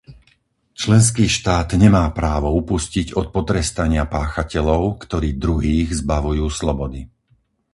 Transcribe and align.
Členský 0.81 1.25
štát 1.37 1.69
nemá 1.83 2.05
právo 2.19 2.49
upustiť 2.61 3.07
od 3.19 3.27
potrestania 3.37 4.01
páchateľov, 4.15 4.81
ktorí 5.03 5.29
druhých 5.45 5.89
zbavujú 6.01 6.45
slobody. 6.59 7.01